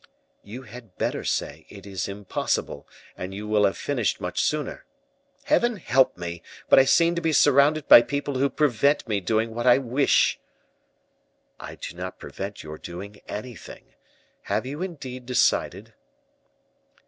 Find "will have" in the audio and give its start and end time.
3.47-3.77